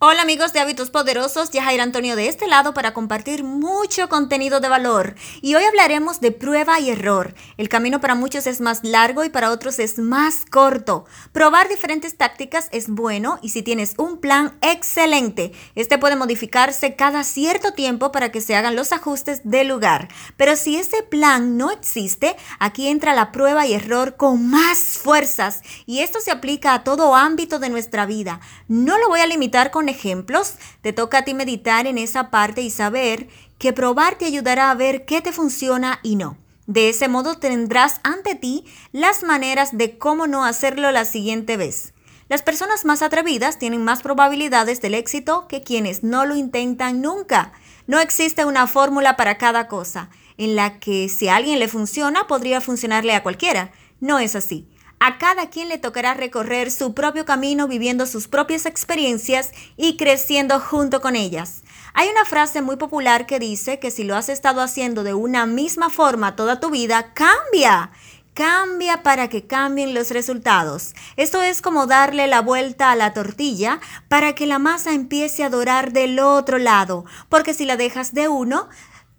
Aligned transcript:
Hola 0.00 0.22
amigos 0.22 0.52
de 0.52 0.60
Hábitos 0.60 0.90
Poderosos, 0.90 1.50
Yajair 1.50 1.80
Antonio 1.80 2.14
de 2.14 2.28
este 2.28 2.46
lado 2.46 2.72
para 2.72 2.94
compartir 2.94 3.42
mucho 3.42 4.08
contenido 4.08 4.60
de 4.60 4.68
valor. 4.68 5.16
Y 5.42 5.56
hoy 5.56 5.64
hablaremos 5.64 6.20
de 6.20 6.30
prueba 6.30 6.78
y 6.78 6.90
error. 6.90 7.34
El 7.56 7.68
camino 7.68 8.00
para 8.00 8.14
muchos 8.14 8.46
es 8.46 8.60
más 8.60 8.84
largo 8.84 9.24
y 9.24 9.28
para 9.28 9.50
otros 9.50 9.80
es 9.80 9.98
más 9.98 10.44
corto. 10.48 11.04
Probar 11.32 11.68
diferentes 11.68 12.16
tácticas 12.16 12.68
es 12.70 12.88
bueno 12.88 13.40
y 13.42 13.48
si 13.48 13.64
tienes 13.64 13.94
un 13.98 14.18
plan, 14.18 14.56
excelente. 14.60 15.50
Este 15.74 15.98
puede 15.98 16.14
modificarse 16.14 16.94
cada 16.94 17.24
cierto 17.24 17.72
tiempo 17.72 18.12
para 18.12 18.30
que 18.30 18.40
se 18.40 18.54
hagan 18.54 18.76
los 18.76 18.92
ajustes 18.92 19.40
del 19.42 19.66
lugar. 19.66 20.06
Pero 20.36 20.54
si 20.54 20.76
ese 20.76 21.02
plan 21.02 21.56
no 21.56 21.72
existe, 21.72 22.36
aquí 22.60 22.86
entra 22.86 23.14
la 23.14 23.32
prueba 23.32 23.66
y 23.66 23.74
error 23.74 24.14
con 24.14 24.48
más 24.48 24.78
fuerzas. 24.78 25.60
Y 25.86 26.02
esto 26.02 26.20
se 26.20 26.30
aplica 26.30 26.72
a 26.72 26.84
todo 26.84 27.16
ámbito 27.16 27.58
de 27.58 27.68
nuestra 27.68 28.06
vida. 28.06 28.38
No 28.68 28.96
lo 28.98 29.08
voy 29.08 29.18
a 29.18 29.26
limitar 29.26 29.72
con 29.72 29.87
ejemplos, 29.88 30.54
te 30.82 30.92
toca 30.92 31.18
a 31.18 31.24
ti 31.24 31.34
meditar 31.34 31.86
en 31.86 31.98
esa 31.98 32.30
parte 32.30 32.62
y 32.62 32.70
saber 32.70 33.28
que 33.58 33.72
probar 33.72 34.16
te 34.16 34.24
ayudará 34.24 34.70
a 34.70 34.74
ver 34.74 35.04
qué 35.04 35.20
te 35.20 35.32
funciona 35.32 36.00
y 36.02 36.16
no. 36.16 36.38
De 36.66 36.90
ese 36.90 37.08
modo 37.08 37.36
tendrás 37.36 38.00
ante 38.02 38.34
ti 38.34 38.64
las 38.92 39.22
maneras 39.22 39.76
de 39.76 39.96
cómo 39.96 40.26
no 40.26 40.44
hacerlo 40.44 40.92
la 40.92 41.04
siguiente 41.04 41.56
vez. 41.56 41.94
Las 42.28 42.42
personas 42.42 42.84
más 42.84 43.00
atrevidas 43.00 43.58
tienen 43.58 43.82
más 43.82 44.02
probabilidades 44.02 44.82
del 44.82 44.92
éxito 44.92 45.48
que 45.48 45.62
quienes 45.62 46.04
no 46.04 46.26
lo 46.26 46.36
intentan 46.36 47.00
nunca. 47.00 47.52
No 47.86 48.00
existe 48.00 48.44
una 48.44 48.66
fórmula 48.66 49.16
para 49.16 49.38
cada 49.38 49.66
cosa, 49.66 50.10
en 50.36 50.54
la 50.54 50.78
que 50.78 51.08
si 51.08 51.28
a 51.28 51.36
alguien 51.36 51.58
le 51.58 51.68
funciona, 51.68 52.26
podría 52.26 52.60
funcionarle 52.60 53.14
a 53.14 53.22
cualquiera. 53.22 53.72
No 54.00 54.18
es 54.18 54.36
así. 54.36 54.68
A 55.00 55.18
cada 55.18 55.48
quien 55.48 55.68
le 55.68 55.78
tocará 55.78 56.14
recorrer 56.14 56.70
su 56.70 56.92
propio 56.92 57.24
camino 57.24 57.68
viviendo 57.68 58.04
sus 58.04 58.26
propias 58.26 58.66
experiencias 58.66 59.52
y 59.76 59.96
creciendo 59.96 60.58
junto 60.58 61.00
con 61.00 61.14
ellas. 61.14 61.62
Hay 61.94 62.08
una 62.08 62.24
frase 62.24 62.62
muy 62.62 62.76
popular 62.76 63.26
que 63.26 63.38
dice 63.38 63.78
que 63.78 63.90
si 63.90 64.04
lo 64.04 64.16
has 64.16 64.28
estado 64.28 64.60
haciendo 64.60 65.04
de 65.04 65.14
una 65.14 65.46
misma 65.46 65.88
forma 65.88 66.36
toda 66.36 66.60
tu 66.60 66.70
vida, 66.70 67.12
cambia. 67.14 67.90
Cambia 68.34 69.02
para 69.02 69.28
que 69.28 69.46
cambien 69.46 69.94
los 69.94 70.10
resultados. 70.10 70.94
Esto 71.16 71.42
es 71.42 71.62
como 71.62 71.86
darle 71.86 72.26
la 72.26 72.40
vuelta 72.40 72.92
a 72.92 72.96
la 72.96 73.12
tortilla 73.12 73.80
para 74.08 74.34
que 74.34 74.46
la 74.46 74.58
masa 74.58 74.92
empiece 74.92 75.42
a 75.42 75.50
dorar 75.50 75.92
del 75.92 76.20
otro 76.20 76.58
lado, 76.58 77.04
porque 77.28 77.54
si 77.54 77.64
la 77.64 77.76
dejas 77.76 78.14
de 78.14 78.28
uno, 78.28 78.68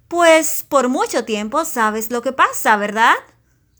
pues 0.07 0.63
por 0.67 0.87
mucho 0.87 1.25
tiempo 1.25 1.65
sabes 1.65 2.11
lo 2.11 2.21
que 2.21 2.31
pasa, 2.31 2.77
¿verdad? 2.77 3.15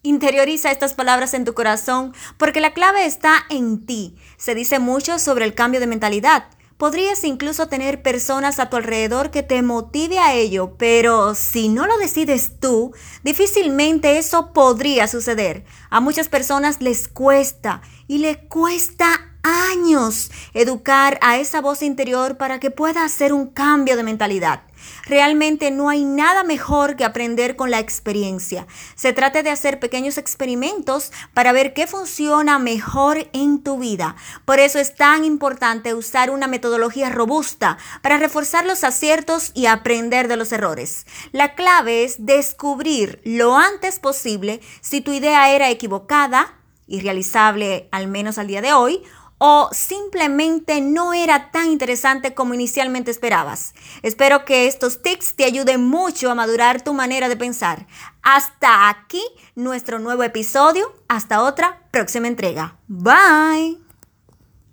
Interioriza 0.02 0.72
estas 0.72 0.94
palabras 0.94 1.34
en 1.34 1.44
tu 1.44 1.54
corazón 1.54 2.14
porque 2.38 2.62
la 2.62 2.74
clave 2.74 3.06
está 3.06 3.46
en 3.50 3.86
ti. 3.86 4.16
Se 4.38 4.56
dice 4.56 4.80
mucho 4.80 5.20
sobre 5.20 5.44
el 5.44 5.54
cambio 5.54 5.82
de 5.82 5.88
mentalidad. 5.88 6.46
Podrías 6.78 7.26
incluso 7.26 7.68
tener 7.68 8.02
personas 8.02 8.60
a 8.60 8.70
tu 8.70 8.78
alrededor 8.78 9.30
que 9.30 9.44
te 9.44 9.62
motive 9.62 10.18
a 10.20 10.34
ello, 10.34 10.76
pero 10.78 11.36
si 11.36 11.68
no 11.68 11.86
lo 11.86 11.98
decides 11.98 12.62
tú, 12.62 12.94
difícilmente 13.24 14.18
eso 14.18 14.54
podría 14.54 15.10
suceder. 15.10 15.66
A 15.90 16.00
muchas 16.00 16.30
personas 16.30 16.82
les 16.82 17.10
cuesta 17.10 17.82
y 18.08 18.20
les 18.20 18.38
cuesta 18.38 19.29
años 19.44 20.32
educar 20.54 21.20
a 21.22 21.38
esa 21.38 21.62
voz 21.62 21.82
interior 21.82 22.38
para 22.38 22.60
que 22.60 22.72
pueda 22.72 23.04
hacer 23.04 23.34
un 23.34 23.48
cambio 23.48 23.96
de 23.96 24.04
mentalidad. 24.04 24.62
Realmente 25.06 25.72
no 25.72 25.90
hay 25.90 26.06
nada 26.06 26.44
mejor 26.44 26.96
que 26.96 27.04
aprender 27.04 27.56
con 27.56 27.72
la 27.72 27.80
experiencia. 27.80 28.68
Se 28.96 29.14
trata 29.14 29.44
de 29.44 29.50
hacer 29.50 29.80
pequeños 29.80 30.18
experimentos 30.18 31.12
para 31.34 31.52
ver 31.52 31.74
qué 31.74 31.88
funciona 31.88 32.60
mejor 32.60 33.30
en 33.34 33.62
tu 33.62 33.78
vida. 33.78 34.16
Por 34.46 34.60
eso 34.60 34.80
es 34.80 34.96
tan 34.96 35.26
importante 35.26 35.94
usar 35.94 36.30
una 36.30 36.48
metodología 36.48 37.10
robusta 37.10 37.78
para 38.02 38.18
reforzar 38.18 38.66
los 38.66 38.84
aciertos 38.84 39.52
y 39.54 39.66
aprender 39.66 40.28
de 40.28 40.38
los 40.38 40.52
errores. 40.52 41.06
La 41.32 41.56
clave 41.56 42.04
es 42.04 42.26
descubrir 42.26 43.22
lo 43.24 43.58
antes 43.58 44.00
posible 44.00 44.62
si 44.82 45.02
tu 45.02 45.12
idea 45.12 45.52
era 45.52 45.70
equivocada, 45.70 46.56
irrealizable 46.88 47.88
al 47.92 48.08
menos 48.08 48.38
al 48.38 48.48
día 48.48 48.62
de 48.62 48.74
hoy, 48.74 49.04
o 49.40 49.70
simplemente 49.72 50.82
no 50.82 51.14
era 51.14 51.50
tan 51.52 51.68
interesante 51.72 52.36
como 52.36 52.54
inicialmente 52.54 53.10
esperabas. 53.10 53.74
Espero 54.04 54.46
que 54.46 54.68
estos 54.68 55.02
tips 55.02 55.36
te 55.36 55.46
ayuden 55.46 55.86
mucho 55.86 56.30
a 56.30 56.36
madurar 56.36 56.84
tu 56.84 56.94
manera 56.94 57.28
de 57.28 57.38
pensar. 57.38 57.88
Hasta 58.22 58.90
aquí 58.90 59.24
nuestro 59.56 59.98
nuevo 59.98 60.24
episodio. 60.24 60.94
Hasta 61.08 61.42
otra 61.42 61.82
próxima 61.92 62.28
entrega. 62.28 62.78
Bye. 62.88 63.89